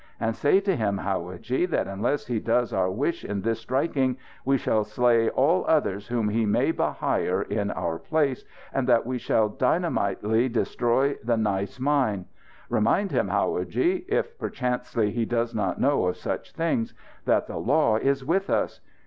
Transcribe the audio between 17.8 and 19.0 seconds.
is with us.